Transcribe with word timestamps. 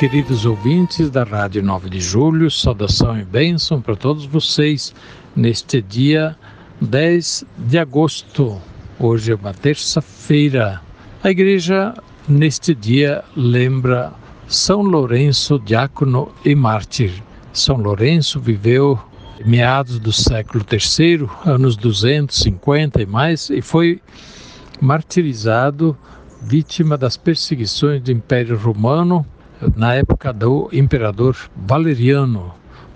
Queridos 0.00 0.46
ouvintes 0.46 1.10
da 1.10 1.24
Rádio 1.24 1.62
9 1.62 1.90
de 1.90 2.00
Julho, 2.00 2.50
saudação 2.50 3.20
e 3.20 3.22
bênção 3.22 3.82
para 3.82 3.94
todos 3.94 4.24
vocês 4.24 4.94
neste 5.36 5.82
dia 5.82 6.34
10 6.80 7.44
de 7.58 7.78
agosto. 7.78 8.58
Hoje 8.98 9.32
é 9.32 9.34
uma 9.34 9.52
terça-feira. 9.52 10.80
A 11.22 11.30
igreja, 11.30 11.92
neste 12.26 12.74
dia, 12.74 13.22
lembra 13.36 14.10
São 14.48 14.80
Lourenço, 14.80 15.58
diácono 15.58 16.32
e 16.46 16.54
mártir. 16.54 17.12
São 17.52 17.76
Lourenço 17.76 18.40
viveu 18.40 18.98
meados 19.44 19.98
do 19.98 20.14
século 20.14 20.64
III, 20.72 21.28
anos 21.44 21.76
250 21.76 23.02
e 23.02 23.04
mais, 23.04 23.50
e 23.50 23.60
foi 23.60 24.00
martirizado, 24.80 25.94
vítima 26.40 26.96
das 26.96 27.18
perseguições 27.18 28.00
do 28.00 28.10
Império 28.10 28.56
Romano 28.56 29.26
na 29.76 29.94
época 29.94 30.32
do 30.32 30.68
imperador 30.72 31.36
Valeriano, 31.56 32.52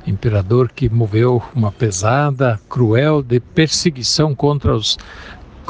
imperador 0.06 0.70
que 0.70 0.88
moveu 0.88 1.42
uma 1.54 1.73
pesada, 1.73 2.60
cruel 2.68 3.23
de 3.23 3.40
perseguição 3.40 4.34
contra 4.34 4.74
os, 4.74 4.98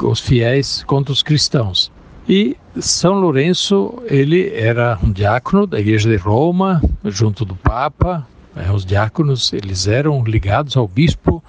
os 0.01 0.19
fiéis, 0.19 0.83
contra 0.83 1.11
os 1.11 1.23
cristãos. 1.23 1.91
E 2.27 2.57
São 2.79 3.13
Lourenço, 3.13 4.01
ele 4.05 4.49
era 4.53 4.97
um 5.03 5.11
diácono 5.11 5.67
da 5.67 5.79
Igreja 5.79 6.09
de 6.09 6.17
Roma, 6.17 6.81
junto 7.05 7.45
do 7.45 7.55
Papa. 7.55 8.25
É, 8.55 8.71
os 8.71 8.85
diáconos, 8.85 9.51
eles 9.51 9.85
eram 9.85 10.23
ligados 10.23 10.77
ao 10.77 10.87
bispo, 10.87 11.43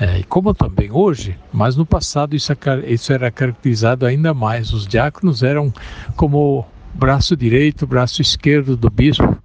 é, 0.00 0.22
como 0.26 0.54
também 0.54 0.90
hoje, 0.90 1.38
mas 1.52 1.76
no 1.76 1.84
passado 1.84 2.34
isso, 2.34 2.50
isso 2.88 3.12
era 3.12 3.30
caracterizado 3.30 4.06
ainda 4.06 4.32
mais. 4.32 4.72
Os 4.72 4.86
diáconos 4.86 5.42
eram 5.42 5.72
como 6.16 6.66
braço 6.96 7.36
direito, 7.36 7.86
braço 7.86 8.22
esquerdo 8.22 8.76
do 8.76 8.90
bispo, 8.90 9.36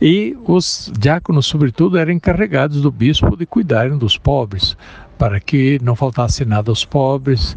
e 0.00 0.36
os 0.46 0.92
diáconos, 0.98 1.46
sobretudo, 1.46 1.98
eram 1.98 2.12
encarregados 2.12 2.82
do 2.82 2.90
bispo 2.90 3.36
de 3.36 3.46
cuidarem 3.46 3.96
dos 3.96 4.16
pobres, 4.16 4.76
para 5.18 5.40
que 5.40 5.78
não 5.82 5.96
faltasse 5.96 6.44
nada 6.44 6.70
aos 6.70 6.84
pobres, 6.84 7.56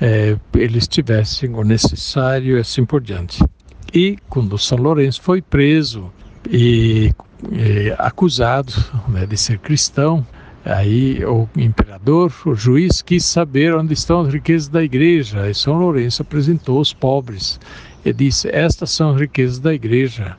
é, 0.00 0.36
eles 0.54 0.88
tivessem 0.88 1.54
o 1.54 1.62
necessário 1.62 2.56
e 2.56 2.60
assim 2.60 2.84
por 2.84 3.00
diante. 3.00 3.44
E 3.92 4.18
quando 4.28 4.58
São 4.58 4.78
Lourenço 4.78 5.22
foi 5.22 5.40
preso 5.40 6.12
e, 6.50 7.12
e 7.52 7.94
acusado 7.98 8.72
né, 9.08 9.26
de 9.26 9.36
ser 9.36 9.58
cristão, 9.58 10.26
Aí 10.64 11.22
o 11.26 11.46
imperador, 11.54 12.32
o 12.46 12.54
juiz, 12.54 13.02
quis 13.02 13.26
saber 13.26 13.74
onde 13.74 13.92
estão 13.92 14.22
as 14.22 14.32
riquezas 14.32 14.66
da 14.66 14.82
igreja. 14.82 15.50
E 15.50 15.54
São 15.54 15.74
Lourenço 15.74 16.22
apresentou 16.22 16.80
os 16.80 16.90
pobres 16.90 17.60
e 18.04 18.12
disse: 18.12 18.48
Estas 18.48 18.90
são 18.90 19.10
as 19.10 19.20
riquezas 19.20 19.58
da 19.58 19.72
igreja. 19.72 20.36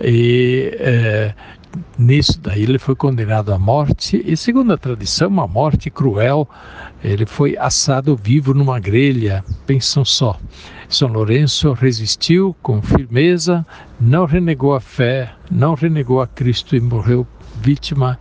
E 0.00 0.76
é, 0.78 1.34
nisso 1.98 2.40
daí 2.40 2.62
ele 2.62 2.78
foi 2.78 2.94
condenado 2.94 3.52
à 3.52 3.58
morte, 3.58 4.22
e 4.24 4.36
segundo 4.36 4.72
a 4.72 4.78
tradição, 4.78 5.28
uma 5.28 5.46
morte 5.46 5.90
cruel. 5.90 6.48
Ele 7.02 7.26
foi 7.26 7.56
assado 7.56 8.16
vivo 8.16 8.52
numa 8.52 8.80
grelha, 8.80 9.44
pensam 9.66 10.04
só. 10.04 10.38
São 10.88 11.08
Lourenço 11.08 11.72
resistiu 11.72 12.56
com 12.62 12.82
firmeza, 12.82 13.64
não 14.00 14.24
renegou 14.24 14.74
a 14.74 14.80
fé, 14.80 15.32
não 15.50 15.74
renegou 15.74 16.20
a 16.20 16.26
Cristo 16.26 16.74
e 16.74 16.80
morreu 16.80 17.26
vítima 17.60 18.18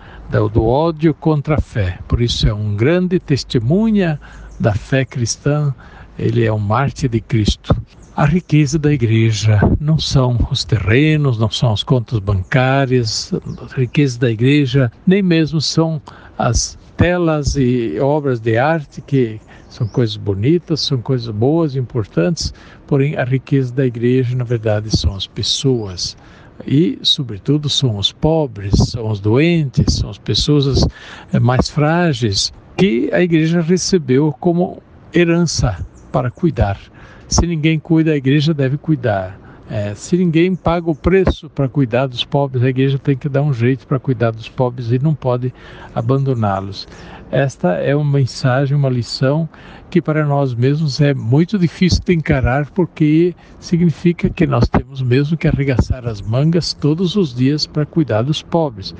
do 0.51 0.65
ódio 0.65 1.13
contra 1.13 1.55
a 1.55 1.61
fé. 1.61 1.99
Por 2.07 2.21
isso 2.21 2.47
é 2.47 2.53
um 2.53 2.75
grande 2.75 3.19
testemunha 3.19 4.19
da 4.59 4.73
fé 4.73 5.05
cristã, 5.05 5.73
ele 6.17 6.43
é 6.43 6.51
um 6.51 6.59
mártir 6.59 7.09
de 7.09 7.21
Cristo. 7.21 7.75
A 8.17 8.25
riqueza 8.25 8.79
da 8.79 8.91
igreja 8.91 9.59
não 9.79 9.99
são 9.99 10.39
os 10.49 10.65
terrenos, 10.65 11.37
não 11.37 11.51
são 11.51 11.71
as 11.71 11.83
contas 11.83 12.17
bancárias, 12.17 13.31
a 13.31 13.79
riqueza 13.79 14.17
da 14.17 14.31
igreja 14.31 14.91
nem 15.05 15.21
mesmo 15.21 15.61
são 15.61 16.01
as 16.35 16.79
telas 16.97 17.55
e 17.55 17.99
obras 17.99 18.39
de 18.39 18.57
arte 18.57 19.01
que 19.01 19.39
são 19.69 19.87
coisas 19.87 20.17
bonitas, 20.17 20.81
são 20.81 20.99
coisas 20.99 21.29
boas, 21.29 21.75
importantes, 21.75 22.51
porém 22.87 23.15
a 23.15 23.23
riqueza 23.23 23.71
da 23.71 23.85
igreja, 23.85 24.35
na 24.35 24.43
verdade, 24.43 24.89
são 24.97 25.15
as 25.15 25.27
pessoas. 25.27 26.17
E, 26.65 26.97
sobretudo, 27.03 27.69
são 27.69 27.99
os 27.99 28.11
pobres, 28.11 28.73
são 28.89 29.11
os 29.11 29.19
doentes, 29.19 29.93
são 29.93 30.09
as 30.09 30.17
pessoas 30.17 30.83
eh, 31.31 31.39
mais 31.39 31.69
frágeis 31.69 32.51
que 32.75 33.11
a 33.13 33.21
igreja 33.21 33.61
recebeu 33.61 34.35
como 34.39 34.81
herança 35.13 35.85
para 36.11 36.31
cuidar. 36.31 36.79
Se 37.27 37.45
ninguém 37.45 37.77
cuida, 37.77 38.11
a 38.11 38.15
igreja 38.15 38.53
deve 38.53 38.77
cuidar. 38.77 39.37
É, 39.69 39.93
se 39.93 40.15
ninguém 40.15 40.55
paga 40.55 40.89
o 40.89 40.95
preço 40.95 41.49
para 41.49 41.67
cuidar 41.67 42.07
dos 42.07 42.23
pobres, 42.23 42.63
a 42.63 42.69
igreja 42.69 42.97
tem 42.97 43.17
que 43.17 43.27
dar 43.27 43.41
um 43.41 43.51
jeito 43.51 43.85
para 43.85 43.99
cuidar 43.99 44.31
dos 44.31 44.47
pobres 44.47 44.91
e 44.91 44.99
não 44.99 45.13
pode 45.13 45.53
abandoná-los. 45.93 46.87
Esta 47.29 47.73
é 47.73 47.93
uma 47.93 48.19
mensagem, 48.19 48.77
uma 48.77 48.89
lição 48.89 49.49
que 49.89 50.01
para 50.01 50.25
nós 50.25 50.53
mesmos 50.53 51.01
é 51.01 51.13
muito 51.13 51.59
difícil 51.59 52.01
de 52.05 52.13
encarar, 52.13 52.69
porque 52.71 53.35
significa 53.59 54.29
que 54.29 54.47
nós 54.47 54.69
temos 54.69 55.01
mesmo 55.01 55.35
que 55.35 55.49
arregaçar 55.49 56.07
as 56.07 56.21
mangas 56.21 56.73
todos 56.73 57.17
os 57.17 57.35
dias 57.35 57.67
para 57.67 57.85
cuidar 57.85 58.21
dos 58.21 58.41
pobres. 58.41 58.95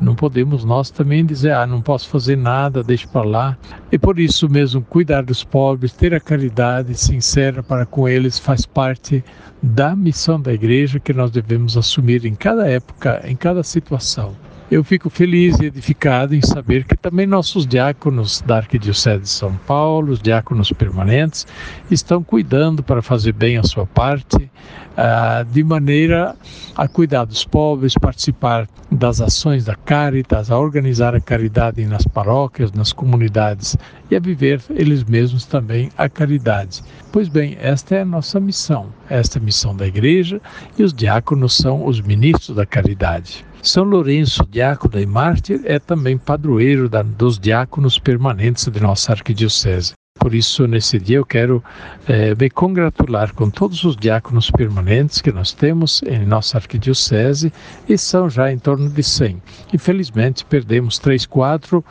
Não 0.00 0.14
podemos 0.14 0.64
nós 0.64 0.90
também 0.90 1.24
dizer, 1.24 1.52
ah, 1.52 1.66
não 1.66 1.80
posso 1.80 2.08
fazer 2.08 2.36
nada, 2.36 2.82
deixe 2.82 3.06
para 3.06 3.26
lá. 3.26 3.58
E 3.90 3.98
por 3.98 4.18
isso 4.18 4.48
mesmo, 4.48 4.82
cuidar 4.82 5.22
dos 5.22 5.42
pobres, 5.42 5.92
ter 5.92 6.14
a 6.14 6.20
caridade 6.20 6.94
sincera 6.94 7.62
para 7.62 7.86
com 7.86 8.08
eles 8.08 8.38
faz 8.38 8.66
parte 8.66 9.24
da 9.62 9.96
missão 9.96 10.40
da 10.40 10.52
igreja 10.52 11.00
que 11.00 11.12
nós 11.12 11.30
devemos 11.30 11.76
assumir 11.76 12.26
em 12.26 12.34
cada 12.34 12.68
época, 12.68 13.22
em 13.24 13.34
cada 13.34 13.62
situação. 13.62 14.34
Eu 14.68 14.82
fico 14.82 15.08
feliz 15.08 15.60
e 15.60 15.66
edificado 15.66 16.34
em 16.34 16.42
saber 16.42 16.84
que 16.84 16.96
também 16.96 17.24
nossos 17.24 17.64
diáconos 17.64 18.40
da 18.40 18.56
Arquidiocese 18.56 19.22
de 19.22 19.28
São 19.28 19.54
Paulo, 19.64 20.12
os 20.12 20.20
diáconos 20.20 20.72
permanentes, 20.72 21.46
estão 21.88 22.20
cuidando 22.20 22.82
para 22.82 23.00
fazer 23.00 23.30
bem 23.30 23.58
a 23.58 23.62
sua 23.62 23.86
parte, 23.86 24.36
uh, 24.36 25.44
de 25.52 25.62
maneira 25.62 26.34
a 26.76 26.88
cuidar 26.88 27.26
dos 27.26 27.44
pobres, 27.44 27.94
participar 27.94 28.66
das 28.90 29.20
ações 29.20 29.64
da 29.64 29.76
Caritas, 29.76 30.50
a 30.50 30.58
organizar 30.58 31.14
a 31.14 31.20
caridade 31.20 31.84
nas 31.84 32.04
paróquias, 32.04 32.72
nas 32.72 32.92
comunidades 32.92 33.76
e 34.10 34.16
a 34.16 34.20
viver 34.20 34.62
eles 34.70 35.04
mesmos 35.04 35.44
também 35.44 35.90
a 35.96 36.08
caridade. 36.08 36.82
Pois 37.12 37.28
bem, 37.28 37.56
esta 37.60 37.96
é 37.96 38.00
a 38.02 38.04
nossa 38.04 38.38
missão, 38.38 38.92
esta 39.08 39.38
é 39.38 39.40
a 39.40 39.44
missão 39.44 39.74
da 39.74 39.86
igreja 39.86 40.40
e 40.78 40.82
os 40.82 40.92
diáconos 40.92 41.56
são 41.56 41.86
os 41.86 42.00
ministros 42.00 42.56
da 42.56 42.66
caridade. 42.66 43.44
São 43.62 43.82
Lourenço, 43.84 44.46
diácono 44.48 45.00
e 45.00 45.06
mártir, 45.06 45.60
é 45.64 45.78
também 45.78 46.16
padroeiro 46.16 46.88
da, 46.88 47.02
dos 47.02 47.38
diáconos 47.38 47.98
permanentes 47.98 48.68
de 48.68 48.80
nossa 48.80 49.12
arquidiocese. 49.12 49.92
Por 50.18 50.34
isso, 50.34 50.66
nesse 50.66 50.98
dia, 50.98 51.18
eu 51.18 51.26
quero 51.26 51.62
é, 52.08 52.34
me 52.34 52.48
congratular 52.48 53.34
com 53.34 53.50
todos 53.50 53.84
os 53.84 53.96
diáconos 53.96 54.50
permanentes 54.50 55.20
que 55.20 55.30
nós 55.30 55.52
temos 55.52 56.02
em 56.04 56.24
nossa 56.24 56.56
arquidiocese, 56.56 57.52
e 57.88 57.98
são 57.98 58.28
já 58.28 58.50
em 58.50 58.58
torno 58.58 58.88
de 58.88 59.02
100. 59.02 59.42
Infelizmente, 59.74 60.44
perdemos 60.44 60.98
três, 60.98 61.26
quatro 61.26 61.84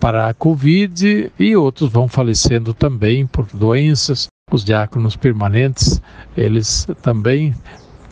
para 0.00 0.28
a 0.28 0.34
Covid 0.34 1.30
e 1.38 1.54
outros 1.54 1.90
vão 1.92 2.08
falecendo 2.08 2.72
também 2.72 3.26
por 3.26 3.46
doenças. 3.52 4.26
Os 4.50 4.64
diáconos 4.64 5.14
permanentes, 5.14 6.02
eles 6.36 6.88
também 7.02 7.54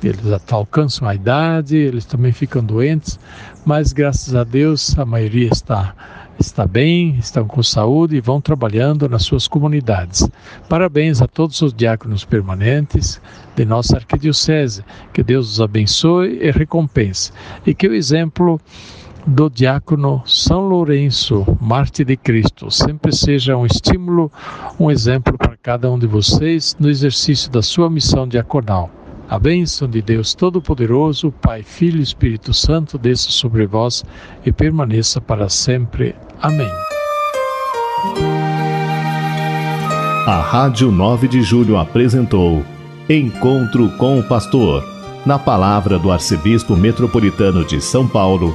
eles 0.01 0.21
alcançam 0.53 1.09
a 1.09 1.15
idade, 1.15 1.77
eles 1.77 2.05
também 2.05 2.31
ficam 2.31 2.63
doentes, 2.63 3.19
mas 3.65 3.93
graças 3.93 4.33
a 4.37 4.45
Deus 4.45 4.97
a 4.97 5.05
maioria 5.05 5.49
está 5.51 5.93
está 6.39 6.67
bem, 6.67 7.17
estão 7.19 7.47
com 7.47 7.63
saúde 7.63 8.17
e 8.17 8.21
vão 8.21 8.41
trabalhando 8.41 9.09
nas 9.09 9.25
suas 9.25 9.49
comunidades. 9.49 10.29
Parabéns 10.69 11.21
a 11.21 11.27
todos 11.27 11.61
os 11.63 11.75
diáconos 11.75 12.25
permanentes 12.25 13.21
de 13.57 13.65
nossa 13.65 13.97
arquidiocese. 13.97 14.85
Que 15.13 15.23
Deus 15.23 15.55
os 15.55 15.61
abençoe 15.61 16.39
e 16.41 16.51
recompense. 16.53 17.33
E 17.67 17.75
que 17.75 17.89
o 17.89 17.95
exemplo 17.95 18.61
do 19.27 19.51
diácono 19.51 20.23
São 20.25 20.69
Lourenço, 20.69 21.45
Marte 21.61 22.05
de 22.05 22.17
Cristo, 22.17 22.71
sempre 22.71 23.15
seja 23.15 23.57
um 23.57 23.67
estímulo, 23.67 24.31
um 24.79 24.91
exemplo 24.91 25.37
para 25.37 25.57
cada 25.57 25.91
um 25.91 25.99
de 25.99 26.07
vocês 26.07 26.77
no 26.79 26.89
exercício 26.89 27.51
da 27.51 27.63
sua 27.63 27.91
missão 27.91 28.27
diaconal. 28.27 28.91
A 29.29 29.39
bênção 29.39 29.87
de 29.87 30.01
Deus 30.01 30.35
Todo-Poderoso, 30.35 31.31
Pai, 31.31 31.63
Filho 31.63 32.01
e 32.01 32.03
Espírito 32.03 32.55
Santo, 32.55 32.97
desça 32.97 33.31
sobre 33.31 33.67
vós 33.67 34.03
e 34.45 34.51
permaneça 34.51 35.21
para 35.21 35.51
sempre. 35.51 36.15
Amém. 36.41 36.71
A 40.27 40.41
Rádio 40.41 40.91
9 40.91 41.29
de 41.29 41.43
Julho 41.43 41.77
apresentou 41.77 42.65
Encontro 43.09 43.91
com 43.97 44.19
o 44.19 44.23
Pastor, 44.23 44.85
na 45.25 45.39
palavra 45.39 45.99
do 45.99 46.11
Arcebispo 46.11 46.77
Metropolitano 46.77 47.65
de 47.65 47.81
São 47.81 48.07
Paulo, 48.07 48.55